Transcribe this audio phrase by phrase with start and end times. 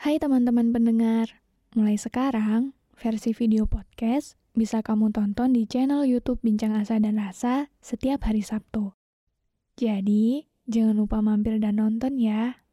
[0.00, 1.44] Hai teman-teman pendengar.
[1.76, 7.68] Mulai sekarang, versi video podcast bisa kamu tonton di channel YouTube Bincang Asa dan Rasa
[7.84, 8.96] setiap hari Sabtu.
[9.76, 12.64] Jadi, jangan lupa mampir dan nonton ya.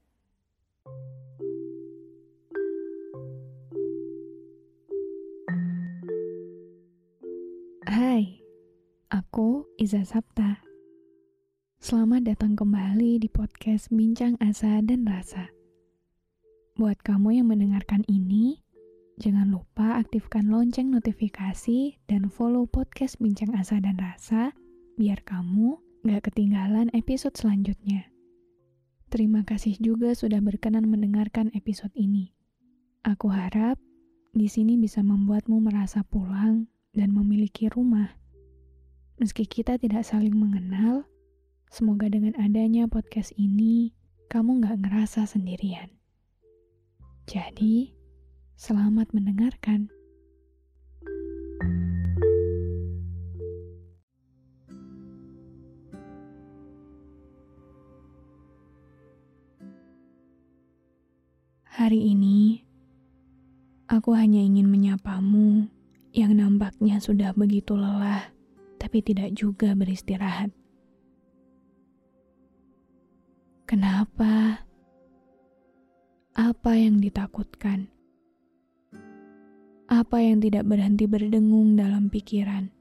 [7.91, 8.39] Hai,
[9.11, 10.63] aku Iza Sapta.
[11.83, 15.56] Selamat datang kembali di podcast Bincang Asa dan Rasa.
[16.77, 18.61] Buat kamu yang mendengarkan ini,
[19.17, 24.53] jangan lupa aktifkan lonceng notifikasi dan follow podcast Bincang Asa dan Rasa
[24.93, 25.73] biar kamu
[26.05, 28.13] gak ketinggalan episode selanjutnya.
[29.09, 32.37] Terima kasih juga sudah berkenan mendengarkan episode ini.
[33.01, 33.81] Aku harap
[34.37, 38.13] di sini bisa membuatmu merasa pulang dan memiliki rumah.
[39.17, 41.09] Meski kita tidak saling mengenal,
[41.73, 43.97] semoga dengan adanya podcast ini,
[44.29, 45.96] kamu gak ngerasa sendirian.
[47.27, 47.91] Jadi,
[48.55, 49.91] selamat mendengarkan.
[61.67, 62.63] Hari ini,
[63.91, 65.67] aku hanya ingin menyapamu
[66.15, 68.31] yang nampaknya sudah begitu lelah,
[68.79, 70.55] tapi tidak juga beristirahat.
[73.67, 74.63] Kenapa?
[76.57, 77.85] Apa yang ditakutkan?
[79.85, 82.73] Apa yang tidak berhenti berdengung dalam pikiran?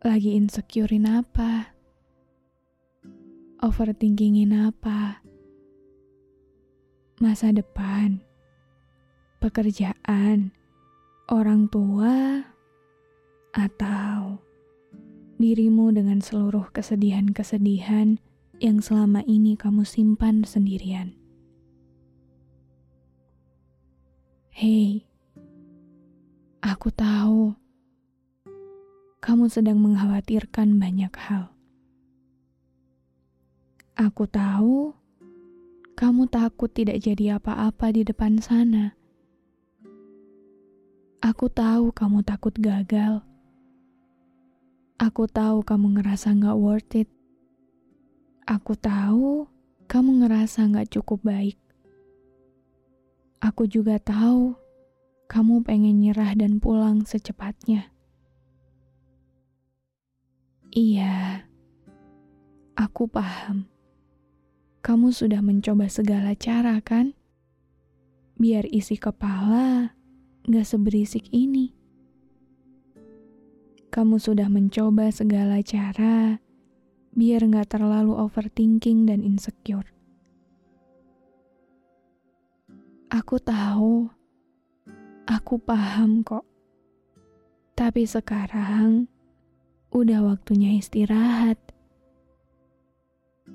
[0.00, 1.76] Lagi insecurein apa?
[3.60, 5.20] Overthinkingin apa?
[7.20, 8.24] Masa depan?
[9.44, 10.56] Pekerjaan?
[11.28, 12.40] orang tua,
[13.52, 14.40] atau
[15.36, 18.16] dirimu dengan seluruh kesedihan-kesedihan
[18.64, 21.12] yang selama ini kamu simpan sendirian.
[24.58, 25.06] Hei,
[26.58, 27.54] aku tahu
[29.22, 31.54] kamu sedang mengkhawatirkan banyak hal.
[33.94, 34.98] Aku tahu
[35.94, 38.98] kamu takut tidak jadi apa-apa di depan sana.
[41.22, 43.22] Aku tahu kamu takut gagal.
[44.98, 47.06] Aku tahu kamu ngerasa gak worth it.
[48.42, 49.46] Aku tahu
[49.86, 51.67] kamu ngerasa gak cukup baik.
[53.38, 54.58] Aku juga tahu
[55.30, 57.94] kamu pengen nyerah dan pulang secepatnya.
[60.74, 61.46] Iya,
[62.74, 63.70] aku paham.
[64.82, 67.14] Kamu sudah mencoba segala cara, kan?
[68.38, 69.94] Biar isi kepala
[70.46, 71.74] gak seberisik ini.
[73.90, 76.38] Kamu sudah mencoba segala cara
[77.12, 79.97] biar gak terlalu overthinking dan insecure.
[83.08, 84.04] Aku tahu,
[85.24, 86.44] aku paham kok.
[87.72, 89.08] Tapi sekarang
[89.88, 91.56] udah waktunya istirahat.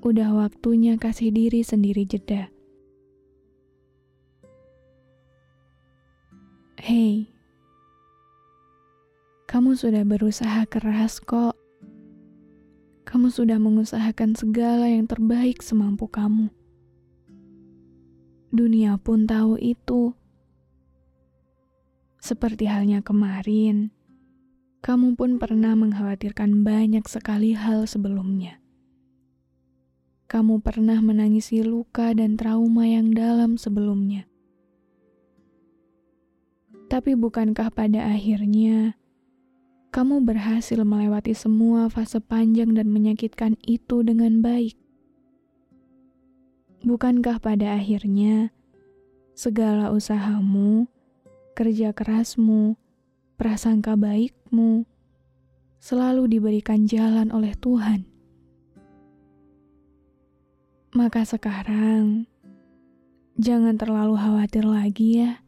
[0.02, 2.50] Udah waktunya kasih diri sendiri jeda.
[6.82, 7.30] Hei,
[9.46, 11.54] kamu sudah berusaha keras kok.
[13.06, 16.50] Kamu sudah mengusahakan segala yang terbaik semampu kamu.
[18.54, 20.14] Dunia pun tahu itu.
[22.22, 23.90] Seperti halnya kemarin,
[24.78, 28.62] kamu pun pernah mengkhawatirkan banyak sekali hal sebelumnya.
[30.30, 34.30] Kamu pernah menangisi luka dan trauma yang dalam sebelumnya
[36.94, 38.94] tapi bukankah pada akhirnya
[39.90, 44.78] kamu berhasil melewati semua fase panjang dan menyakitkan itu dengan baik?
[46.84, 48.52] Bukankah pada akhirnya
[49.32, 50.84] segala usahamu,
[51.56, 52.76] kerja kerasmu,
[53.40, 54.84] prasangka baikmu
[55.80, 58.04] selalu diberikan jalan oleh Tuhan?
[60.92, 62.28] Maka sekarang,
[63.40, 65.40] jangan terlalu khawatir lagi ya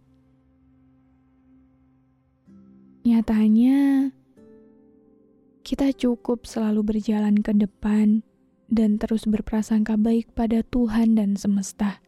[3.06, 4.11] Nyatanya,
[5.62, 8.25] kita cukup selalu berjalan ke depan
[8.67, 12.03] dan terus berprasangka baik pada Tuhan dan semesta.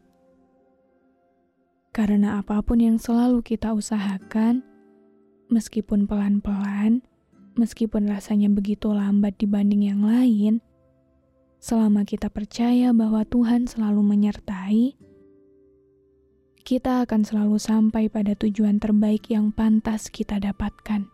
[1.94, 4.62] Karena apa pun yang selalu kita usahakan,
[5.50, 7.02] meskipun pelan-pelan,
[7.58, 10.62] meskipun rasanya begitu lambat dibanding yang lain,
[11.58, 14.94] selama kita percaya bahwa Tuhan selalu menyertai,
[16.62, 21.08] kita akan selalu sampai pada tujuan terbaik yang pantas kita dapatkan.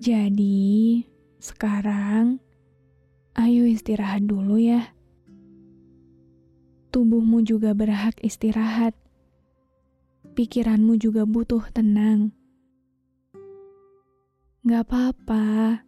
[0.00, 1.04] Jadi,
[1.40, 2.36] sekarang
[3.32, 4.92] ayo istirahat dulu ya.
[6.92, 8.92] Tubuhmu juga berhak istirahat.
[10.36, 12.36] Pikiranmu juga butuh tenang.
[14.60, 15.80] Gak apa-apa,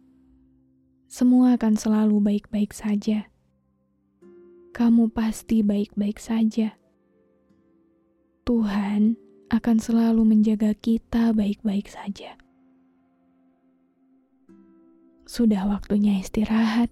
[1.05, 3.29] semua akan selalu baik-baik saja.
[4.73, 6.73] Kamu pasti baik-baik saja.
[8.41, 9.13] Tuhan
[9.53, 12.33] akan selalu menjaga kita baik-baik saja.
[15.23, 16.91] Sudah waktunya istirahat,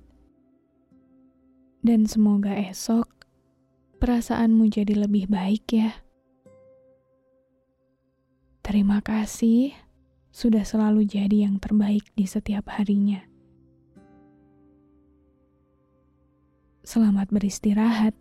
[1.81, 3.09] dan semoga esok
[3.97, 5.91] perasaanmu jadi lebih baik, ya.
[8.61, 9.75] Terima kasih
[10.31, 13.19] sudah selalu jadi yang terbaik di setiap harinya.
[16.81, 18.20] Selamat beristirahat.